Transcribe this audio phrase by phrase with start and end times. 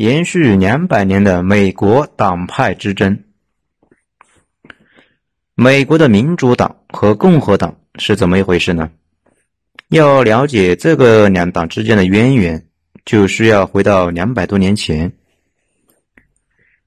[0.00, 3.22] 延续两百年的美国党派之争。
[5.54, 8.90] 美国的民主党和共和党是怎么一回事呢？
[9.90, 12.64] 要了解这个两党之间的渊源，
[13.04, 15.12] 就需要回到两百多年前。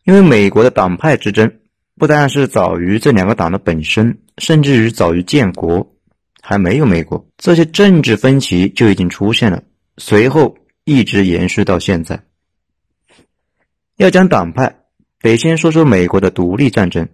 [0.05, 1.59] 因为美国的党派之争
[1.99, 5.95] 不但是早于这两个党的本身，甚至于早于建国，
[6.41, 9.61] 还没有美国，这些政治分歧就已经出现了，
[9.99, 12.19] 随后一直延续到现在。
[13.97, 14.77] 要讲党派，
[15.21, 17.07] 得先说说美国的独立战争，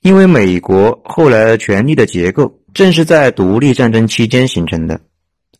[0.00, 2.58] 因为美国后来权力的结构。
[2.74, 4.98] 正是在独立战争期间形成的，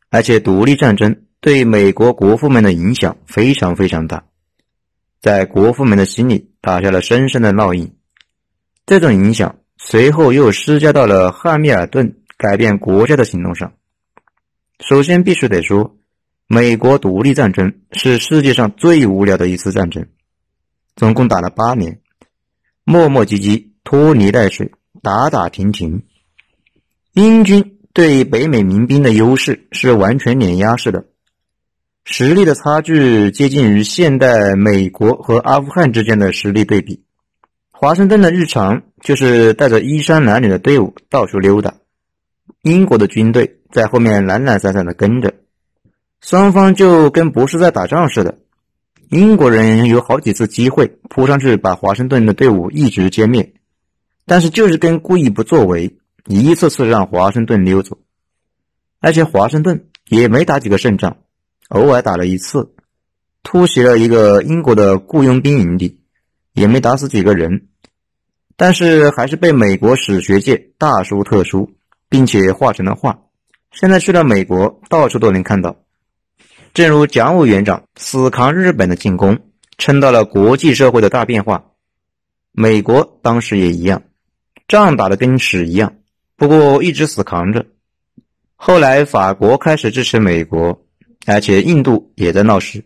[0.09, 4.25] 而且独立战争对美国国父们的影响非常非常大，
[5.21, 7.95] 在国父们的心里打下了深深的烙印。
[8.87, 13.75] 这种影响随后又施加到了汉密尔顿改变国家的行动上。
[14.81, 15.98] 首先，必须得说，
[16.55, 20.06] 美国独立战争是世界上最无聊的一次战争，
[20.97, 22.01] 总共打了八年，
[22.84, 26.03] 磨磨唧唧，拖泥带水，打打停停。
[27.14, 31.06] 英军对北美民兵的优势是完全碾压式的，
[32.05, 37.03] 实力的差距接近于现代美国和阿富汗之间的实力对比。
[37.70, 41.77] 华盛顿的日常就是带着衣衫褴褛的队伍到处溜达，
[42.61, 45.33] 英国的军队在后面懒懒散散的跟着，
[46.23, 48.39] 双方就跟不是在打仗似的。
[49.11, 53.53] 英国人有好几次机会扑上去把华盛顿的队伍一直歼灭，
[54.25, 55.98] 但是就是跟故意不作为。
[56.28, 57.98] 一次次让华盛顿溜走，
[59.00, 61.17] 而且华盛顿也没打几个胜仗，
[61.69, 62.77] 偶尔打了一次，
[63.43, 66.00] 突袭了一个英国的雇佣兵营地，
[66.53, 67.67] 也没打死几个人，
[68.56, 71.73] 但是还是被美国史学界大书特书，
[72.09, 73.19] 并且画成了画。
[73.73, 75.81] 现在去了美国，到处都能看到。
[76.75, 79.39] 正如蒋委员长死扛日本的进攻，
[79.77, 81.67] 撑到了国际社会的大变化，
[82.51, 84.05] 美国当时也一样，
[84.69, 85.97] 仗打得跟屎一样。
[86.34, 87.66] 不过一直死扛着，
[88.56, 90.87] 后来法国开始支持美国，
[91.27, 92.83] 而且印度也在闹事，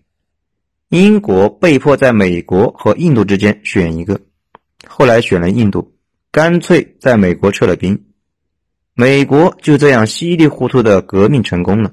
[0.89, 4.21] 英国被迫在美国和印度之间选一个，
[4.85, 5.95] 后来选了印度，
[6.33, 8.05] 干脆在美国撤了兵，
[8.95, 11.93] 美国就这样稀里糊涂的革命成功了。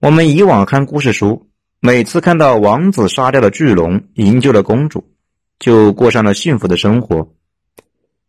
[0.00, 5.12] 我们以往看故事书，每次看到王子杀掉了巨龙，营救了公主，
[5.58, 7.34] 就过上了幸福的生活。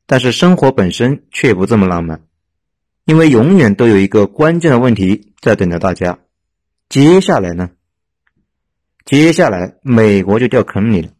[0.05, 2.25] 但是生活本身却不这么浪漫，
[3.05, 6.19] 因为永远都有一个关键的问题在等着大家。
[6.89, 7.69] 接下来呢？
[9.05, 11.13] 接下来美国就掉坑里了。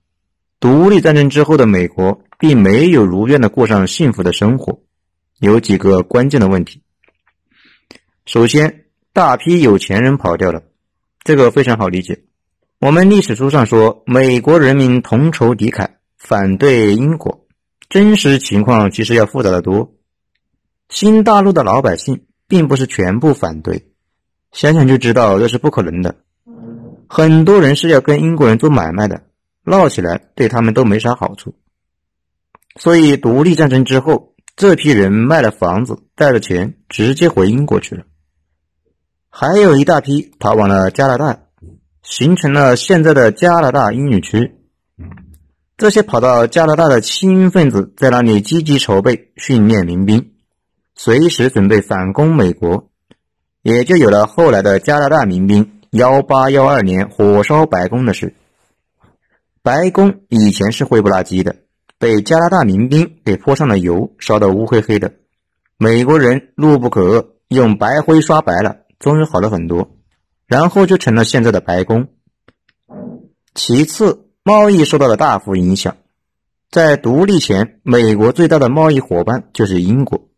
[0.59, 4.81] 独立战争之后的美国并没有如愿的过上幸福的生活，
[5.39, 6.81] 有几个关键的问题。
[8.25, 8.80] 首先，
[9.13, 10.63] 大批有钱人跑掉了，
[11.25, 12.23] 这个非常好理解。
[12.79, 17.45] 我们历史书上说，美国人民同仇敌忾，反对英国。
[17.89, 19.93] 真实情况其实要复杂的多。
[20.87, 23.91] 新大陆的老百姓并不是全部反对，
[24.53, 26.15] 想想就知道这是不可能的。
[27.09, 29.23] 很多人是要跟英国人做买卖的，
[29.65, 31.53] 闹起来对他们都没啥好处。
[32.77, 38.05] 所以独立战争之后，这批人卖了房子，带着钱直接回英国去了。
[39.33, 41.39] 还有一大批逃往了加拿大，
[42.03, 44.57] 形成了现在的加拿大英语区。
[45.77, 50.33] 这些跑到加拿大的精英分子在那里积极筹备训练民兵，
[50.95, 52.89] 随时准备反攻美国，
[53.63, 58.35] 也就有了后来的加拿大民兵幺八幺二年火烧白宫的事。
[59.63, 61.55] 白宫以前是灰不拉几的，
[61.97, 65.13] 被加拿大民兵给泼上了油，烧得乌黑黑的。
[65.77, 69.97] 美国人怒不可遏，用白灰刷白了，终于好了很多，
[70.47, 72.07] 然后就成了现在的白宫。
[73.53, 74.29] 其次。
[74.43, 75.97] 贸易受到了大幅影响。
[76.71, 80.29] 在独立前，美国最大的贸易伙伴就是英国。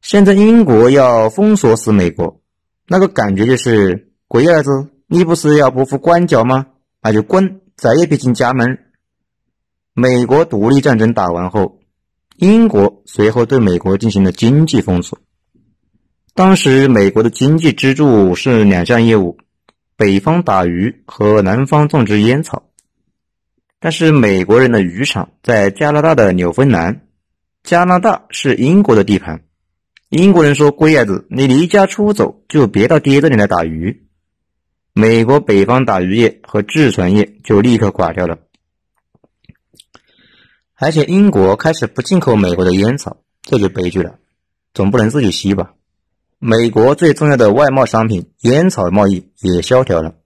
[0.00, 2.40] 现在英国要封锁死美国，
[2.86, 6.66] 那个感觉就是龟儿子，你不是要不服管教吗？
[7.00, 8.78] 那就滚，再也别进家门。
[9.94, 11.80] 美国独立战争打完后，
[12.36, 15.18] 英国随后对美国进行了经济封锁。
[16.34, 19.36] 当时美国的经济支柱是两项业务：
[19.96, 22.70] 北方打鱼和南方种植烟草。
[23.78, 27.06] 但是美国人的渔场在加拿大的纽芬兰，
[27.62, 29.44] 加拿大是英国的地盘。
[30.08, 34.06] 英国人说：“龟儿子，你离家出走就别到爹这里来打鱼。”
[34.94, 38.38] 美国北方打鱼业和制船业就立刻垮掉了。
[40.76, 44.18] 而且英国开始不进口美国的烟草，这就悲剧了，
[44.72, 45.74] 总不能自己吸吧？
[46.44, 50.16] 美国最重要的外贸商品烟草贸易也萧条了。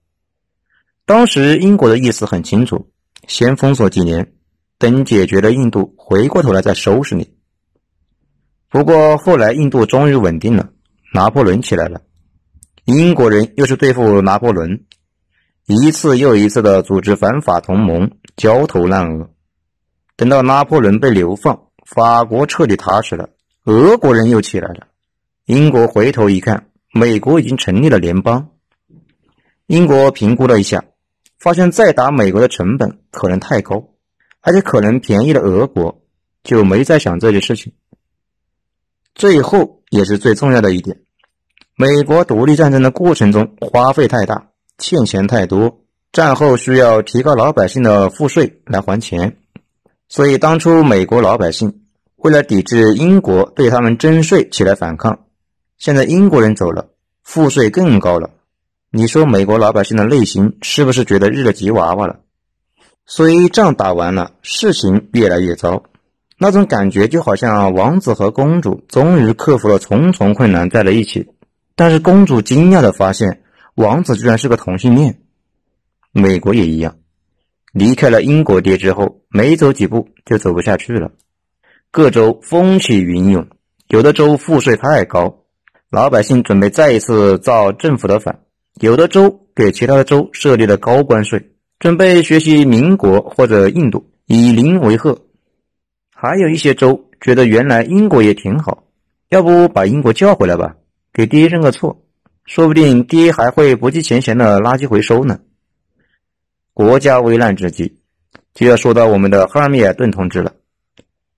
[1.05, 2.89] 当时英国的意思很清楚，
[3.27, 4.33] 先封锁几年，
[4.79, 7.35] 等解决了印度，回过头来再收拾你。
[8.67, 10.69] 不过后来印度终于稳定了，
[11.13, 12.01] 拿破仑起来了，
[12.85, 14.85] 英国人又是对付拿破仑，
[15.67, 19.29] 一次又一次的组织反法同盟，焦头烂额。
[20.15, 23.29] 等到拿破仑被流放，法国彻底踏实了，
[23.65, 24.87] 俄国人又起来了。
[25.47, 28.49] 英国回头一看，美国已经成立了联邦。
[29.67, 30.83] 英国评估了一下，
[31.39, 33.91] 发现再打美国的成本可能太高，
[34.41, 36.01] 而且可能便宜了俄国，
[36.43, 37.71] 就没再想这件事情。
[39.15, 40.99] 最后也是最重要的一点，
[41.77, 45.79] 美国独立战争的过程中花费太大，欠钱太多，
[46.11, 49.37] 战后需要提高老百姓的赋税来还钱，
[50.09, 51.85] 所以当初美国老百姓
[52.17, 55.26] 为了抵制英国对他们征税起来反抗，
[55.77, 56.89] 现在英国人走了，
[57.23, 58.31] 赋税更高了，
[58.91, 62.21] 你说美国老百姓的内心是不是觉得日了吉娃娃了？
[63.05, 65.83] 所以仗打完了，事情越来越糟。
[66.39, 71.29] 那种感觉就好像王子和公主终于克服了重重困难在了一起，
[71.75, 73.43] 但是公主惊讶的发现
[73.75, 75.21] 王子居然是个同性恋。
[76.11, 76.97] 美国也一样，
[77.71, 81.11] 离开了英国爹之后，没走几步就走不下去了。
[81.91, 83.47] 各州风起云涌，
[83.87, 85.43] 有的州赋税太高，
[85.89, 88.35] 老百姓准备再一次造政府的反；
[88.81, 95.17] 有的州给其他的州设立了高关税，准备学习民国或者印度，以邻为壑。
[96.13, 98.83] 还有一些州觉得原来英国也挺好，
[99.29, 100.75] 要不把英国叫回来吧，
[101.13, 102.03] 给爹认个错，
[102.43, 105.39] 说不定爹还会不计前嫌的垃圾回收呢。
[106.73, 107.99] 国家危难之际，
[108.53, 110.51] 就要说到我们的哈尔米尔顿同志了。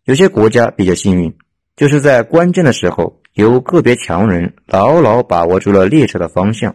[0.06, 1.38] 有些国家比较幸运，
[1.76, 6.74] 就是在关键的时候有个别强人牢牢把握住了列车的方向；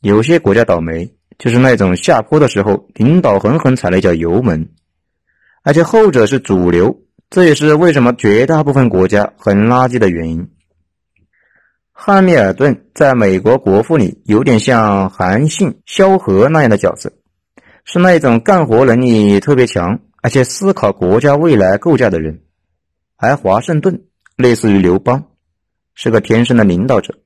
[0.00, 4.70] 有些国家倒霉，就是那种下坡的时候领导狠狠踩了一脚油门，
[5.62, 7.02] 而且后者是主流。
[7.28, 10.48] 这也是为什么绝大部分国家很垃圾的原因。
[11.92, 17.12] 汉密尔顿在美国国父里有点像韩信、萧何那样的角色，
[17.84, 22.40] 是那种干活能力特别强，而且思考国家未来构架的人。
[23.16, 24.04] 而华盛顿
[24.36, 25.24] 类似于刘邦，
[25.94, 27.18] 是个天生的领导者。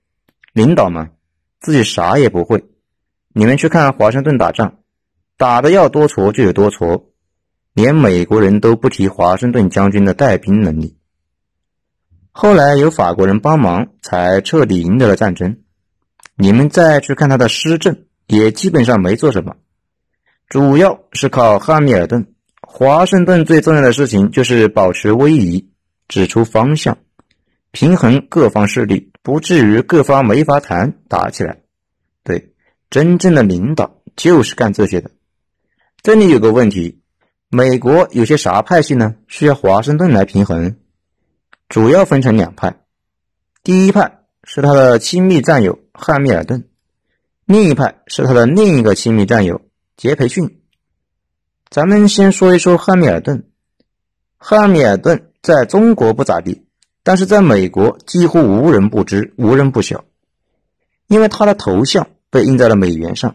[0.52, 1.10] 领导嘛，
[1.60, 2.64] 自己啥也不会。
[3.32, 4.78] 你们去看华盛顿打仗，
[5.36, 7.10] 打的要多挫就有多挫。
[7.74, 10.96] 连美国人都不提华盛顿将军的带兵能力。
[12.32, 15.58] 后来有法国人帮忙，才彻底赢得了战争。
[16.34, 19.56] 你们再去看他的施政，也基本上没做什么，
[20.48, 22.26] 主要是靠汉密尔顿。
[22.60, 25.70] 华盛顿最重要的事情就是保持威仪，
[26.08, 26.98] 指出方向，
[27.78, 31.60] 平衡各方势力，不至于各方没法谈，打起来。
[32.24, 32.52] 对，
[32.90, 35.12] 真正的领导就是干这些的。
[36.02, 37.00] 这里有个问题。
[37.50, 39.14] 美国有些啥派系呢？
[39.28, 40.74] 需要华盛顿来平衡，
[41.68, 42.80] 主要分成两派。
[43.62, 46.68] 第一派是他的亲密战友汉密尔顿，
[47.44, 49.62] 另一派是他的另一个亲密战友
[49.96, 50.62] 杰培逊。
[51.70, 53.48] 咱们先说一说汉密尔顿。
[54.36, 56.66] 汉密尔顿在中国不咋地，
[57.08, 60.04] 但是在美国几乎无人不知、无人不晓，
[61.06, 63.34] 因为他的头像被印在了美元上。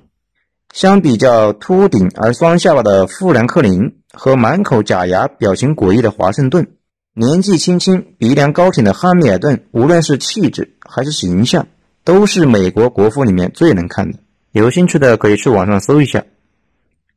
[0.72, 6.68] 相比较秃顶而双下巴的富兰克林和满口假牙、表情诡异的华盛顿，
[7.16, 11.66] 年纪轻轻、鼻梁高挺的汉密尔顿，无论是气质还是形象，
[12.04, 14.20] 都是美国国父里面最能看的。
[14.52, 16.24] 有兴趣的可以去网上搜一下。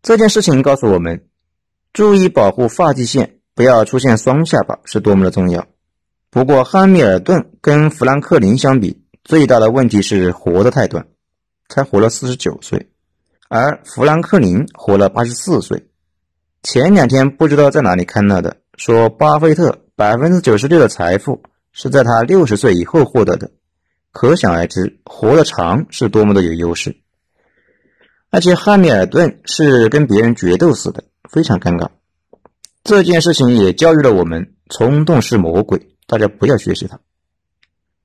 [0.01, 1.27] 这件事情告诉我们，
[1.93, 5.67] 注意保护发际线，不要出现双下巴是多么的重要。
[6.37, 11.07] 不过，汉密尔顿跟富兰克林相比，最大的问题是活得太短，
[11.71, 12.91] 才活了四十九岁。
[13.49, 15.89] 而富兰克林活了八十四岁。
[16.63, 23.51] 前两天不知道在哪里看到的，说巴菲特百分之九十六的财富是在他六十岁以后获得的，
[24.13, 26.99] 可想而知，活得长是多么的有优势。
[28.29, 31.89] 而且汉密尔顿是跟别人决斗死的，非常尴尬。
[32.85, 37.01] 这件事情也教育了我们：冲动是魔鬼，大家不要学习他。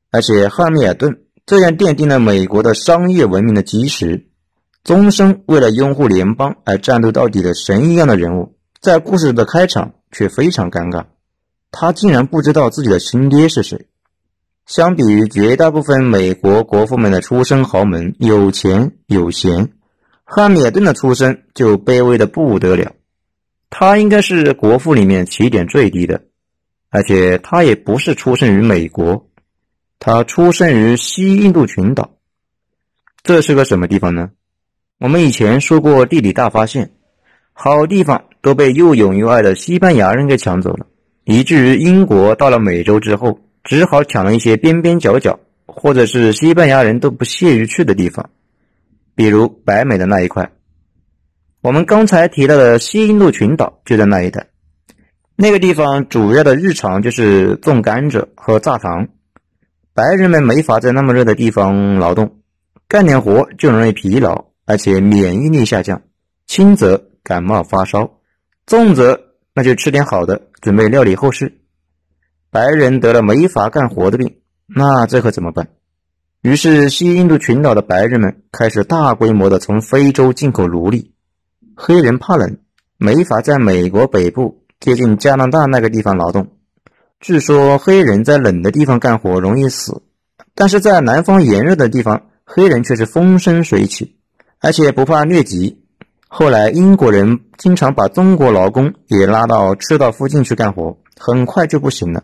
[0.09, 4.27] 而且汉密尔顿这样奠定了美国的商业文明的基石。
[4.83, 11.05] 终生为了拥护联邦而战斗到底的神一样的人物，在故事的开场却非常尴尬。
[11.69, 13.85] 他竟然不知道自己的亲爹是谁。
[14.65, 19.73] 相比于绝大部分美国国父们的出身豪门，有钱有闲，
[20.23, 22.93] 汉密尔顿的出身就卑微的不得了。
[23.69, 26.23] 他应该是国父里面起点最低的，
[26.91, 29.27] 而且他也不是出生于美国，
[29.97, 32.11] 他出生于西印度群岛。
[33.23, 34.31] 这是个什么地方呢？
[34.99, 36.91] 我们以前说过地理大发现，
[37.53, 40.85] 好地方都被又勇又爱的西班牙人给抢走了，
[41.23, 48.29] 以至于英国到了美洲之后，只好抢了一些边边角角，或者是西班牙人都不屑于去的地方，
[49.15, 50.51] 比如北美的那一块。
[51.61, 54.47] 我们刚才提到的西印度群岛就在那一带，
[55.41, 59.07] 那个地方主要的日常就是种甘蔗和榨糖，
[59.91, 62.35] 白人们没法在那么热的地方劳动，
[62.87, 64.45] 干点活就容易疲劳。
[64.67, 66.03] 而且免疫力下降，
[66.45, 68.19] 轻则感冒发烧，
[68.67, 69.19] 重则
[69.55, 71.57] 那就吃点好的，准备料理后事。
[72.51, 74.35] 白人得了没法干活的病，
[74.67, 75.69] 那这可怎么办？
[76.43, 81.15] 于是西印度群岛的白人们开始大规模的从非洲进口奴隶。
[81.75, 82.59] 黑人怕冷，
[82.97, 86.47] 没法在美国北部接近加拿大那个地方劳动。
[87.21, 90.01] 据说黑人在冷的地方干活容易死，
[90.55, 94.17] 但是在南方炎热的地方，黑人却是风生水起。
[94.59, 95.83] 而且不怕疟疾。
[96.27, 102.23] 后来英国人经常把中国劳工也拉到赤道附近去干活，很快就不行了。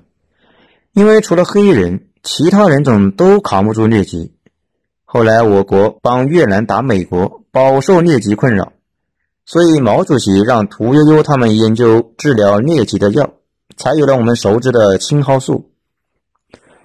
[0.94, 4.34] 因为除了黑人，其他人种都扛不住疟疾。
[5.04, 8.74] 后来我国帮越南打美国，饱受疟疾困扰，
[9.48, 13.34] 所以毛主席让屠呦呦他们研究治疗疟疾的药，
[13.76, 15.72] 才有了我们熟知的青蒿素。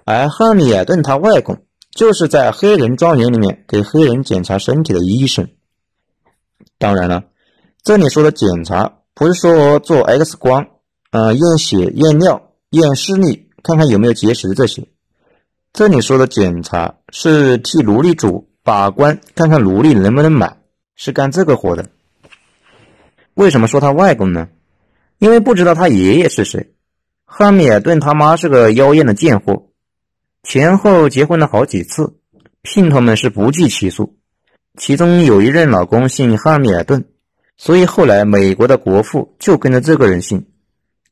[0.07, 1.59] 而汉密尔顿他外公。
[1.95, 5.47] 就是在黑人庄园里面给黑人检查身体的医生。
[6.78, 7.25] 当然了，
[7.85, 10.69] 这里说的检查不是说做 X 光，
[11.11, 14.88] 呃，验血、验尿、验视力，看看有没有结石这些。
[15.75, 20.62] 这里说的检查是替奴隶主把关，看看奴隶能不能买，
[20.97, 21.90] 是干这个活的。
[23.34, 24.48] 为什么说他外公呢？
[25.18, 26.74] 因为不知道他爷爷是谁。
[27.24, 29.68] 汉密尔顿他妈是个妖艳的贱货。
[30.42, 32.16] 前后结婚了好几次，
[32.62, 34.18] 姘头们是不计其数。
[34.76, 37.04] 其中有一任老公姓汉密尔顿，
[37.56, 40.46] 所以后来美国的国父就跟着这个人姓。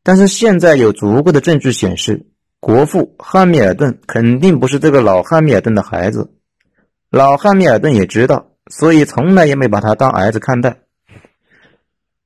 [0.02, 2.26] 但是现在有足够的证据显示，
[2.58, 6.32] 国父汉密尔顿肯定不是这个老汉密尔顿的孩子。
[7.10, 10.80] 老汉密尔顿也知道，所以从来也没把他当儿子看待。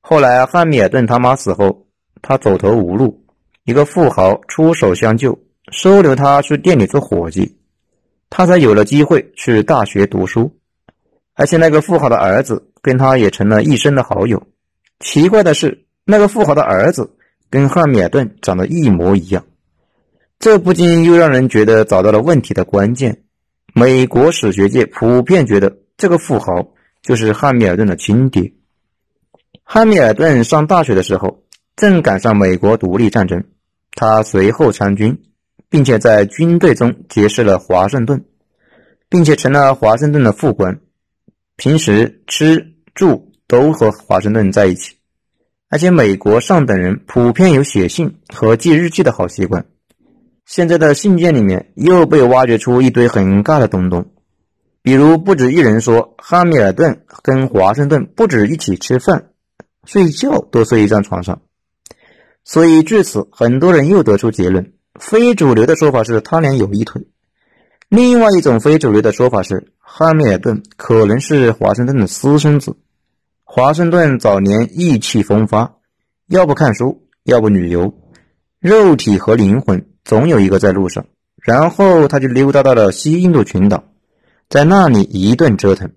[0.07, 1.87] 后来汉密尔顿他妈死后，
[2.21, 3.25] 他走投无路，
[3.63, 5.39] 一个富豪出手相救。
[5.71, 7.57] 收留他去店里做伙计，
[8.29, 10.55] 他才有了机会去大学读书。
[11.33, 14.43] 而且那个富豪的儿子跟他也成了一生的好友。
[14.99, 17.17] 奇怪的是，那个富豪的儿子
[17.49, 19.43] 跟汉密尔顿长得一模一样，
[20.37, 23.23] 这不禁又让人觉得找到了问题的关键。
[23.73, 28.53] 美国史学界普遍觉得这个富豪就是汉密尔顿的亲爹。
[29.65, 31.43] 汉密尔顿上大学的时候，
[31.75, 33.43] 正赶上美国独立战争，
[33.91, 35.21] 他随后参军。
[35.67, 38.23] 并且在军队中结识了华盛顿，
[39.09, 40.79] 并且成了华盛顿的副官，
[41.57, 44.95] 平时吃住都和华盛顿在一起。
[45.67, 49.65] 而且美国上等人普遍有写信和记日记的好习惯。
[50.45, 54.13] 现在的信件里面又被挖掘出一堆很尬的东东，
[54.81, 59.31] 比如不止一人说汉密尔顿跟华盛顿不止一起吃饭、
[59.85, 61.41] 睡觉都睡一张床上。
[62.43, 64.73] 所以至此，很多人又得出结论。
[64.99, 67.05] 非主流的说法是他俩有一腿，
[67.89, 72.77] 另外一种非主流的说法是汉密尔顿可能是华盛顿的私生子。
[73.43, 75.75] 华盛顿早年意气风发，
[76.27, 77.93] 要不看书，要不旅游，
[78.59, 81.05] 肉体和灵魂总有一个在路上。
[81.41, 83.83] 然后他就溜达到了西印度群岛，
[84.49, 85.91] 在那里一顿折腾。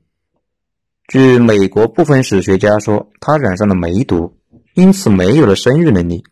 [1.09, 4.37] 据美国部分史学家说，他染上了梅毒，
[4.75, 6.23] 因此没有了生育能力。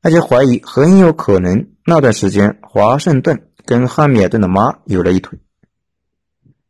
[0.00, 5.38] 而且怀疑很有可能那段时间华盛顿跟汉密尔顿的妈有了一腿。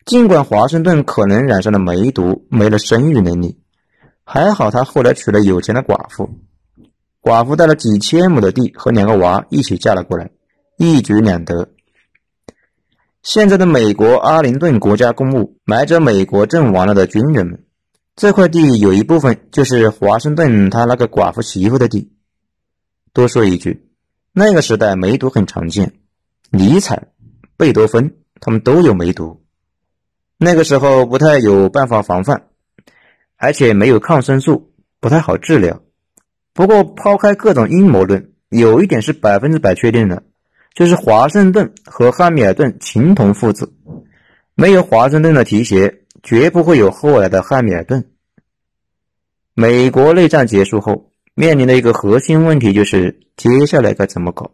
[0.04, 3.60] 尽管华盛顿可能染上了梅毒，没了生育能力，
[4.24, 6.28] 还好他后来娶了有钱的寡妇，
[7.22, 10.28] 寡妇带了几千亩的地和两个娃一起嫁了过来，
[10.76, 11.68] 一举两得。
[13.22, 17.64] 现在的美国阿灵顿国家公墓埋着美国阵亡了的军人们，
[18.16, 22.12] 这块地有一部分就是华盛顿他那个寡妇媳妇的地。
[23.12, 23.88] 多说一句，
[24.32, 25.94] 那个时代梅毒很常见，
[26.50, 27.10] 尼采、
[27.56, 29.44] 贝多芬他们都有梅毒。
[30.36, 32.48] 那个时候不太有办法防范，
[33.36, 35.80] 而且没有抗生素，不太好治疗。
[36.52, 40.24] 不过抛开各种阴谋论，有一点是百分之百确定的，
[40.74, 43.72] 就是华盛顿和汉密尔顿情同父子。
[44.54, 48.10] 没有华盛顿的提携，绝不会有后来的汉密尔顿。
[49.54, 51.08] 美国内战结束后。
[51.34, 54.50] 面临的一个核心问题就是接下来该怎么搞。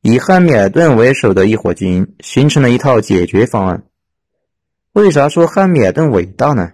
[0.00, 3.84] 以汉密尔顿为首的一伙精英形成了一套解决方案。
[4.94, 6.72] 为啥说汉密尔顿伟大呢？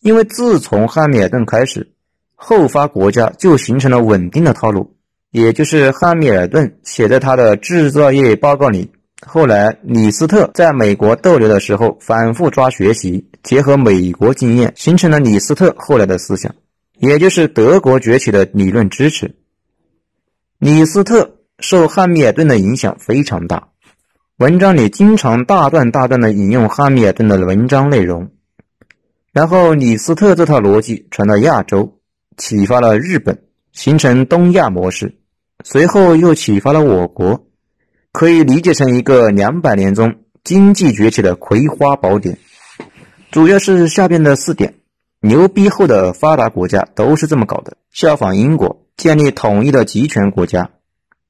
[0.00, 1.92] 因为自从汉密尔顿开始，
[2.34, 4.96] 后发国家就形成了稳定的套路，
[5.30, 8.90] 也就是汉密尔顿写在他的制造业报告里。
[9.26, 16.54] 后来李斯特在美国逗留的时候，反复抓学习，结合美国经验，形成了李斯特后来的思想，
[16.98, 19.36] 也就是德国崛起的理论支持。
[20.58, 23.68] 李斯特受汉密尔顿的影响非常大，
[24.38, 28.30] 文章里经常大段大段的引用汉密尔顿的文章内容。
[29.32, 31.98] 然后李斯特这套逻辑传到亚洲，
[32.38, 35.19] 启发了日本，形成东亚模式，
[35.64, 37.46] 随后又启发了我国，
[38.12, 42.38] 可以理解成一个两百年中经济崛起的葵花宝典。
[43.30, 44.74] 主要是下边的四点：
[45.20, 50.70] 牛逼后的发达国家都是这么搞的，效仿英国，建立统一的集权国家，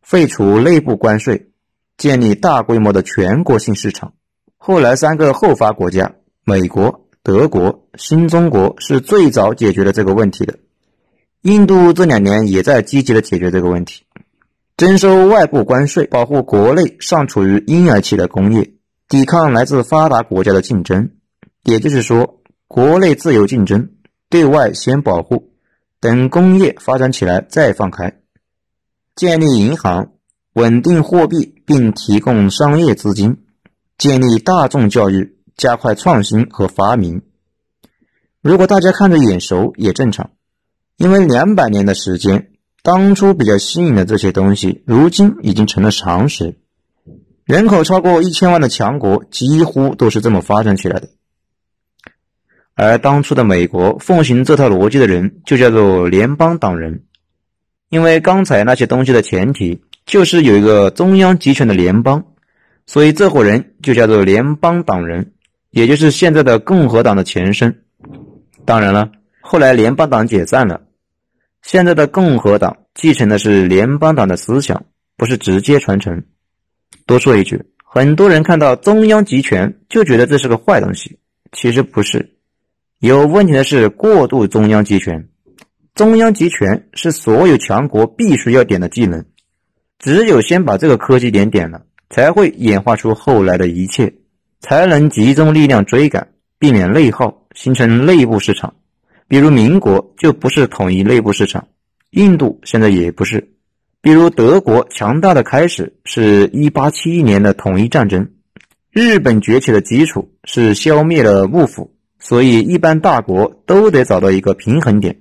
[0.02, 1.50] 废除内部关税，
[1.96, 4.12] 建立大规模的全国性市场。
[4.56, 6.12] 后来三个后发国家，
[6.44, 7.06] 美国。
[7.22, 10.58] 德国、新中国是最早解决了这个问题的。
[11.42, 14.04] 印度这两年也在积极的解决这个问题，
[14.80, 18.72] 征收外部关税，保护国内尚处于婴儿期的工业，
[19.10, 21.10] 抵抗来自发达国家的竞争。
[21.64, 23.90] 也就是说，国内自由竞争，
[24.30, 25.50] 对外先保护，
[26.00, 28.20] 等工业发展起来再放开。
[29.14, 30.12] 建立银行，
[30.54, 33.36] 稳定货币，并提供商业资金，
[33.98, 35.36] 建立大众教育。
[35.58, 37.20] 加快创新和发明。
[38.40, 40.30] 如果大家看着眼熟也正常，
[40.96, 42.49] 因为两百年的时间，
[42.82, 46.56] 当初比较新颖的这些东西，如今已经成了常识。
[47.44, 51.08] 人口超过一千万的强国，几乎都是这么发展起来的。
[52.74, 57.04] 而当初的美国奉行这套逻辑的人，就叫做联邦党人。
[57.88, 62.24] 因为刚才那些东西的前提，就是有一个中央集权的联邦，
[62.86, 65.32] 所以这伙人就叫做联邦党人。
[65.70, 67.82] 也就是现在的共和党的前身。
[68.64, 69.10] 当然了，
[69.40, 70.82] 后来联邦党解散了，
[71.62, 74.84] 现在的共和党继承的是联邦党的思想，
[75.16, 76.24] 不是直接传承。
[77.06, 81.18] 多说一句，很多人看到中央集权就觉得这是个坏东西，
[81.52, 82.36] 其实不是。
[82.98, 85.28] 有问题的是过度中央集权。
[85.94, 89.24] 中央集权是所有强国必须要点的技能，
[89.98, 94.14] 只有先把这个科技点点了，才会演化出后来的一切。
[94.60, 98.74] 才能集中力量追赶，避免内耗，形成内部市场。
[99.30, 101.68] 比如民国就不是统一内部市场，
[102.10, 103.52] 印度现在也不是。
[104.00, 108.32] 比如德国强大的开始是一八七一年的统一战争，
[108.90, 115.20] 日本崛起的基础是消灭了幕府，所以一般大国都得找到一个平衡点，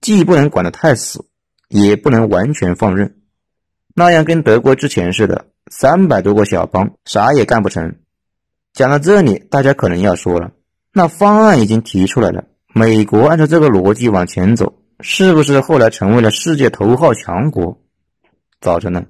[0.00, 1.26] 既不能管得太死，
[1.68, 3.14] 也不能完全放任，
[3.94, 7.96] 那样跟德国之前似的，三百多个小邦啥也干不成。
[8.72, 10.52] 讲到这里，大家可能要说了，
[10.94, 12.44] 那方案已经提出来了，
[12.76, 17.80] 美国按照这个逻辑往前走，是不是后来成为了世界头号强国？
[18.60, 19.06] 早着呢，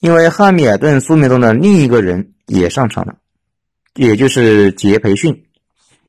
[0.00, 3.14] 因为汉密尔顿书面中的另一个人也上场了，
[3.94, 5.44] 也就是杰培逊。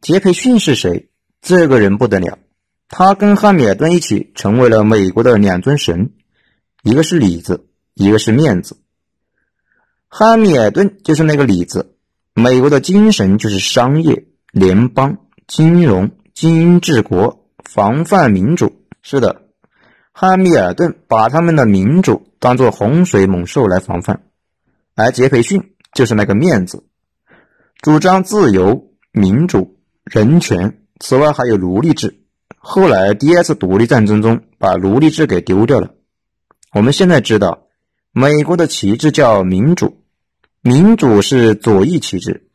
[0.02, 1.10] 杰培逊是谁？
[1.43, 2.39] 这个人不得了，
[2.88, 6.13] 他跟汉密尔顿一起成为了美国的两尊神，
[6.82, 8.78] 一个是里子，一个是面子。
[10.08, 11.95] 汉密尔顿就是那个里子。
[12.34, 18.86] 美国的精神就是商业、联邦、金融、精英治国、防范民主。
[19.02, 19.41] 是的，
[20.13, 24.21] 汉密尔顿把他们的民主当作洪水猛兽来防范，
[24.95, 26.86] 而杰斐逊就是那个面子，
[27.82, 30.80] 主张自由、民主、人权。
[31.02, 32.21] 此外还有奴隶制。
[32.56, 35.91] 后来第二次独立战争中把奴隶制给丢掉了。
[36.71, 37.67] 我们现在知道，
[38.13, 40.06] 美国的旗帜叫民主。
[40.62, 42.47] 民主是左翼旗帜，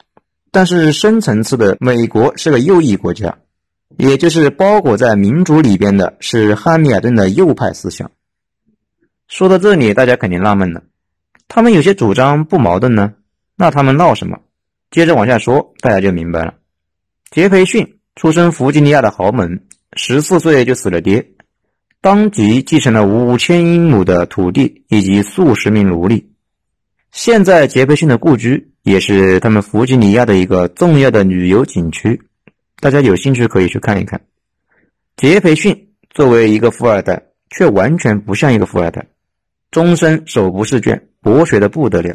[0.50, 3.40] 但是深层次的美国是个右翼国家，
[3.98, 8.10] 也就是包裹在民主里边的是汉密尔顿的右派思想。
[9.28, 10.82] 说到这里，大家肯定纳闷了，
[11.48, 13.14] 他们有些主张不矛盾呢，
[13.56, 14.38] 那他们闹什么？
[14.90, 16.54] 接着往下说，大家就明白了。
[17.30, 21.26] 杰斐逊出身弗吉尼亚的豪门，十四岁就死了爹，
[22.00, 26.30] 当即继承了五千英亩的土地以及数十名奴隶。
[27.10, 32.20] 现在杰斐逊的故居也是他们弗吉尼亚的一个重要的旅游景区，
[32.84, 34.20] 大家有兴趣可以去看一看。
[35.16, 39.06] 杰斐逊作为一个富二代，却完全不像一个富二代，
[39.70, 42.14] 终身手不释卷，博学的不得了。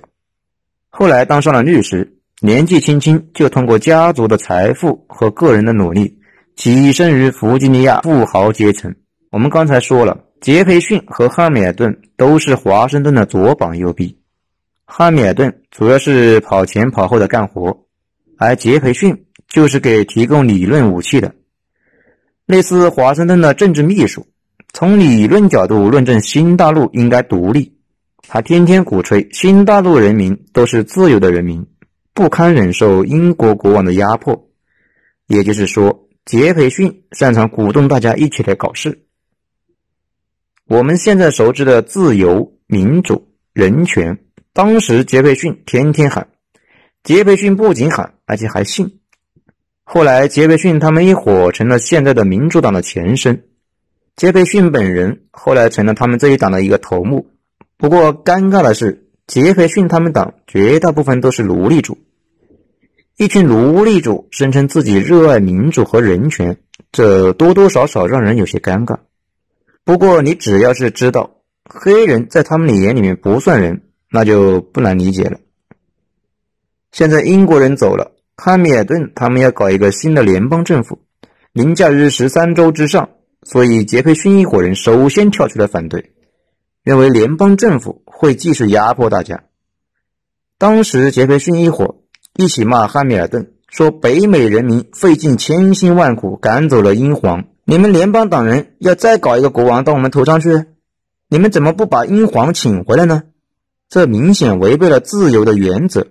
[0.89, 6.19] 后来当上了律师，年纪轻轻就通过家族的财富和个人的努力，
[6.55, 8.93] 跻身于弗吉尼亚富豪阶层。
[9.31, 14.19] 我们刚才说了，杰斐逊和汉密尔顿都是华盛顿的左膀右臂。
[14.85, 17.87] 汉密尔顿主要是跑前跑后的干活，
[18.37, 21.35] 而杰斐逊就是给提供理论武器的。
[22.45, 24.25] 类似华盛顿的政治秘书，
[24.73, 27.75] 从理论角度论证新大陆应该独立。
[28.27, 31.65] 他天天鼓吹新大陆人民都是自由的人民，
[32.13, 34.47] 不堪忍受英国国王的压迫。
[35.27, 39.05] 也就是说，杰斐逊擅长鼓动大家一起来搞事。
[40.67, 44.19] 我们现在熟知的自由、民主、人权，
[44.53, 46.29] 当时杰斐逊天天喊。
[47.03, 48.98] 杰斐逊不仅喊，而且还信。
[49.91, 53.45] 后来，杰斐逊他们一伙成了现在的民主党的前身。
[54.15, 57.31] 杰斐逊本人后来成了他们这一党的一个头目。
[57.75, 61.97] 不过，尴尬的是，杰斐逊他们党绝大部分都是奴隶主。
[63.17, 66.57] 一群奴隶主声称自己热爱民主和人权，
[66.91, 68.99] 这多多少少让人有些尴尬。
[69.83, 75.39] 不过，你只要是知道黑人在他们的眼里面不算人，那就不难理解了。
[76.91, 80.99] 现在英国人走了，汉密尔顿他们要搞一个新的联邦政府，
[81.51, 83.09] 凌驾于十三州之上，
[83.43, 86.13] 所以杰斐逊一伙人首先跳出来反对，
[86.81, 89.43] 认为联邦政府会继续压迫大家。
[90.57, 91.97] 当时杰斐逊一伙
[92.33, 100.63] 一起骂汉密尔顿，说北美人民费尽千辛万苦赶走了英皇，你们联邦党人要再搞一个国王到我们头上去，
[101.27, 103.23] 你们怎么不把英皇请回来呢？
[103.89, 106.07] 这明显违背了自由的原则。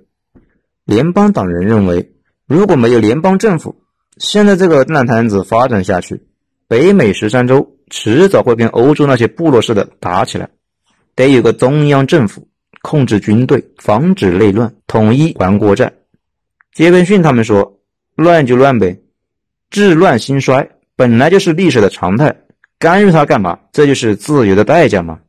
[0.85, 2.13] 联邦党人认为，
[2.49, 3.83] 如果没有联邦政府，
[4.17, 6.23] 现在这个烂摊子发展下去，
[6.67, 10.49] 北美十三州迟早会跟欧洲那些部落似的打起来。
[11.15, 12.49] 得有个中央政府
[12.81, 15.93] 控制军队，防止内乱，统一还国债。
[16.73, 17.81] 杰斐逊他们说
[18.17, 18.99] ：“乱就乱呗，
[19.69, 22.35] 治乱兴衰本来就是历史的常态，
[22.79, 23.59] 干预它干嘛？
[23.73, 25.21] 这就是自由的代价嘛。”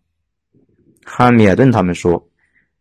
[1.03, 2.29] 汉密尔顿他们说：“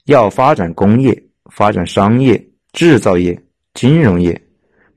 [0.07, 2.41] 要发展工业，发展商业。”
[2.75, 3.43] 制造业、
[3.79, 4.43] 金融业，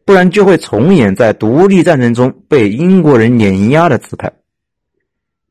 [0.05, 4.33] 不然就会重演在独立战争中被英国人碾压的姿态。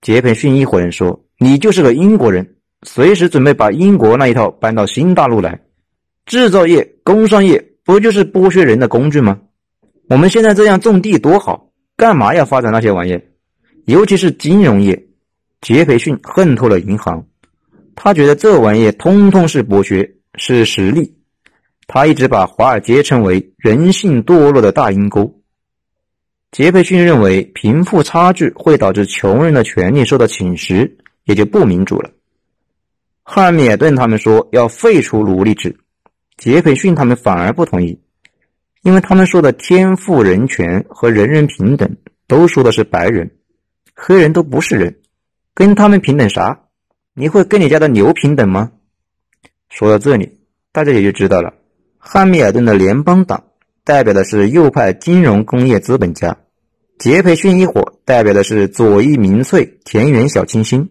[0.03, 5.61] 杰斐逊一伙人说：“你就是个英国人，随时准备把英国那一套搬到新大陆来。
[6.27, 9.39] 制造业、工商业不就是剥削人的工具吗？
[10.09, 13.17] 我们现在这样种地多好，干嘛要发展那些玩意？
[13.85, 15.07] 尤其是金融业。”
[15.63, 17.25] 杰斐逊恨透了银行，
[17.95, 21.15] 他觉得这玩意通通是剥削，是实力。
[21.93, 25.41] 他一直把华尔街称为人性堕落的大阴沟。
[26.53, 30.93] 杰斐逊认为贫富差距会导致穷人的权利受到侵蚀，
[31.25, 32.13] 也就不民主了。
[33.25, 35.81] 汉密尔顿他们说要废除奴隶制，
[36.37, 37.99] 杰斐逊他们反而不同意，
[38.83, 41.97] 因为他们说的天赋人权和人人平等
[42.29, 43.33] 都说的是白人，
[43.97, 45.01] 黑人都不是人，
[45.55, 46.67] 跟他们平等啥？
[47.15, 48.71] 你会跟你家的牛平等吗？
[49.69, 50.39] 说到这里，
[50.71, 51.55] 大家也就知道了。
[52.03, 53.45] 汉密尔顿的联邦党
[53.85, 56.39] 代表的是右派金融工业资本家，
[56.99, 60.91] 杰斐逊一伙代表的是左翼民粹田园小清新。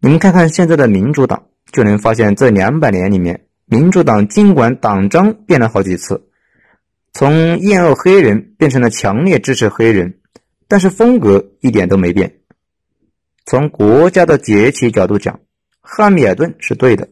[0.00, 6.26] 你们看看现在的民主党，就能发现这两百年里面，民主党尽管党章变了好几次，
[7.12, 10.18] 从厌恶黑人变成了强烈支持黑人，
[10.66, 12.40] 但是风格一点都没变。
[13.46, 15.38] 从国家的崛起角度讲，
[15.80, 17.08] 汉密尔顿是对的，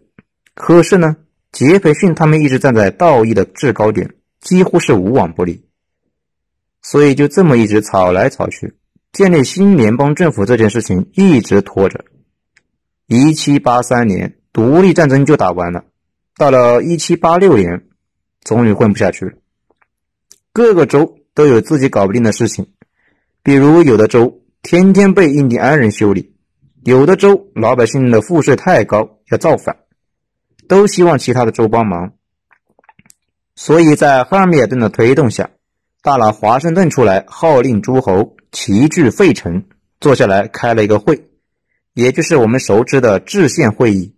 [0.54, 1.16] 可是呢？
[1.50, 5.64] 杰斐逊他们一直站在道义的制高点，几乎是无往不利，
[6.82, 8.74] 所以就这么一直吵来吵去，
[9.12, 12.04] 建立新联邦政府这件事情一直拖着。
[13.06, 15.84] 一七八三年独立战争就打完了，
[16.36, 17.86] 到了一七八六年，
[18.44, 19.32] 终于混不下去了。
[20.52, 22.66] 各个州都有自己搞不定的事情，
[23.42, 26.34] 比如有的州天天被印第安人修理，
[26.84, 29.76] 有的州老百姓的赋税太高，要造反。
[30.68, 32.12] 都希望其他的州帮忙，
[33.56, 35.50] 所以在汉密尔顿的推动下，
[36.02, 39.64] 大佬华盛顿出来号令诸侯齐聚费城，
[39.98, 41.30] 坐下来开了一个会，
[41.94, 44.14] 也就是我们熟知的制宪会议。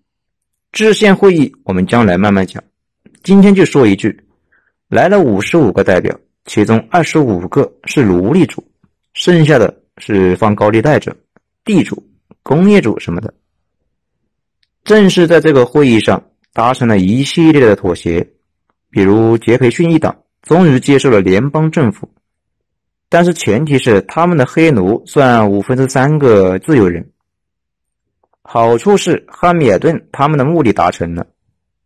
[0.73, 2.63] 制宪会议我们将来慢慢讲，
[3.23, 4.25] 今天就说一句：
[4.89, 8.69] 来了五十五个代表，其中二十五个是奴隶主，
[9.15, 11.17] 剩下的是放高利贷者、
[11.65, 12.05] 地主、
[12.43, 13.33] 工业主什么的。
[14.83, 16.21] 正是在这个会议上。
[16.53, 18.29] 达成了一系列的妥协，
[18.91, 22.11] 比如杰斐逊一党终于接受了联邦政府，
[23.09, 27.11] 但是前提是他们的黑奴算五分之三个自由人。
[28.43, 31.27] 好处是汉密尔顿他们的目的达成了，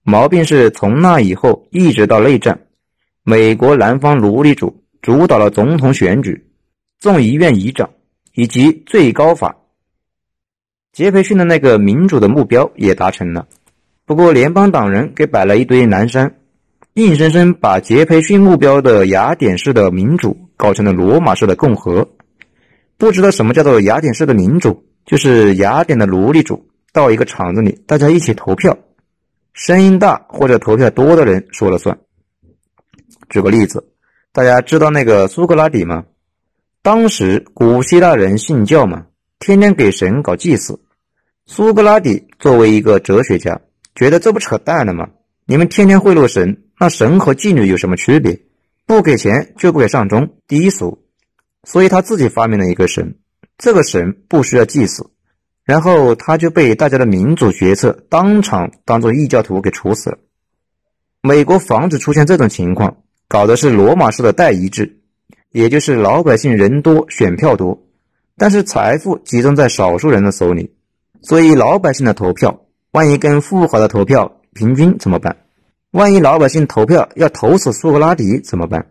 [0.03, 2.66] 毛病是从那以后一直到内战，
[3.22, 6.46] 美国南方奴隶主主导了总统选举、
[7.00, 7.90] 众议院议长
[8.33, 9.57] 以及最高法。
[10.92, 13.46] 杰斐逊的那个民主的目标也达成了。
[14.07, 16.37] 不过，联邦党人给摆了一堆南山，
[16.93, 22.07] 硬生生把杰斐逊目标的雅典式的民主搞成了罗马式的共和。
[22.99, 28.77] 不知道什么叫做雅典式的民主，就是雅典的奴隶主到一个场子里，大家一起投票，
[29.55, 31.99] 声音大或者投票多的人说了算。
[33.31, 33.88] 举个例子，
[34.33, 36.05] 大家知道那个苏格拉底吗？
[36.83, 39.07] 当时古希腊人信教嘛，
[39.38, 40.79] 天天给神搞祭祀。
[41.47, 43.59] 苏格拉底作为一个哲学家，
[43.95, 45.09] 觉得这不扯淡了吗？
[45.47, 48.41] 你们天天贿赂神，那神和妓女有什么区别？
[48.87, 51.05] 不给钱就不给上钟，低俗。
[51.63, 53.17] 所以他自己发明了一个神，
[53.57, 55.11] 这个神不需要祭祀，
[55.65, 60.19] 然后他就被大家的民主决策当场当做异教徒给处死了。
[61.23, 65.01] 美国防止出现这种情况，搞的是罗马式的代议制，
[65.53, 67.87] 也就是老百姓人多选票多，
[68.37, 70.75] 但是财富集中在少数人的手里，
[71.23, 72.63] 所以老百姓的投票，
[72.95, 75.39] 万一跟富豪的投票平均怎么办？
[75.91, 78.87] 万一老百姓投票要投死苏格拉底怎么办？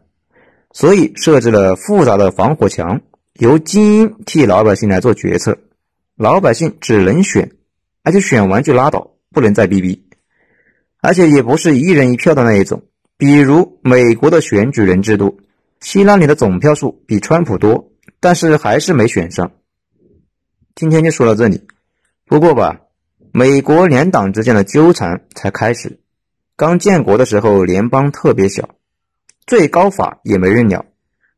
[0.73, 2.99] 所以设置了复杂的防火墙，
[3.39, 5.57] 由精英替老百姓来做决策，
[6.17, 7.51] 老百姓只能选，
[8.03, 10.05] 而且选完就拉倒，不能再逼逼，
[10.99, 12.83] 而且也不是一人一票的那一种。
[13.15, 15.39] 比如美国的选举人制度，
[15.79, 17.89] 希拉里的总票数比川普多，
[18.19, 19.53] 但是还是没选上。
[20.75, 21.65] 今天就说到这里。
[22.25, 22.81] 不过吧，
[23.35, 25.99] 美国两党之间的纠缠才开始。
[26.55, 28.75] 刚建国的时候，联邦特别小。
[29.47, 30.85] 最高法也没人鸟，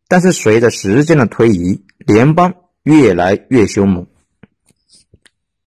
[0.09, 2.53] 但是随着时间的推移，联邦
[2.83, 4.07] 越来越凶猛。